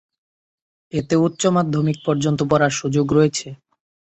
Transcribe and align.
এতে 0.93 1.15
উচ্চ 1.17 1.41
মাধ্যমিক 1.55 1.97
পর্যন্ত 2.05 2.39
পড়ার 2.51 2.73
সুযোগ 2.79 3.05
রয়েছে। 3.13 3.47